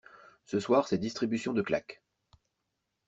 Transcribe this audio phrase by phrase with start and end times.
[0.45, 2.01] Ce soir c'est distribution de claques.